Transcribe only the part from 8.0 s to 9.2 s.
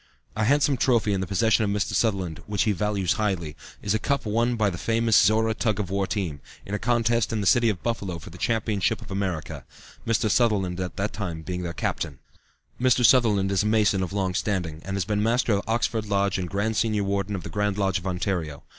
for the championship of